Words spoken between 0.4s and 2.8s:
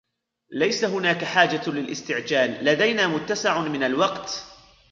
ليس هناك حاجة للاستعجال.